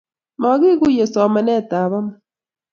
[0.41, 1.69] Maguiguiye somanetab
[1.99, 2.07] amut